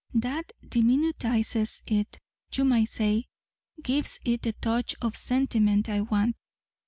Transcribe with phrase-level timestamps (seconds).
[0.15, 2.17] "That diminutizes it,
[2.53, 3.27] you might say
[3.83, 6.35] gives it the touch of sentiment I want.